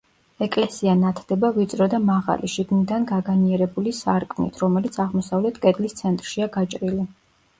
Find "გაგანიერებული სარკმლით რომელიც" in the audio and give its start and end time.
3.11-4.97